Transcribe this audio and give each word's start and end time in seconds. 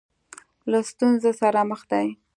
له 0.71 0.79
ستونزه 0.89 1.31
سره 1.41 1.59
مخامخ 1.71 1.81
دی. 1.91 2.07